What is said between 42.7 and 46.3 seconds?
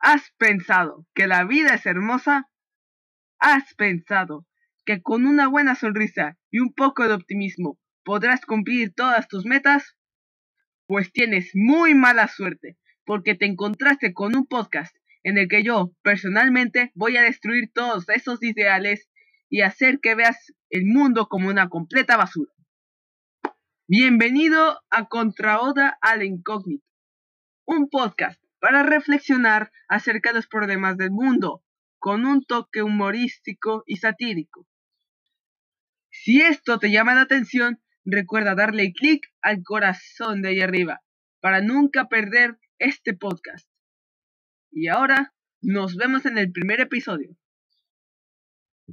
este podcast. Y ahora nos vemos